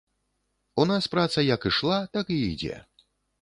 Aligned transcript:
У 0.83 0.85
нас 0.91 1.07
праца 1.15 1.43
як 1.55 1.67
ішла, 1.73 1.99
так 2.19 2.33
і 2.37 2.39
ідзе. 2.49 2.81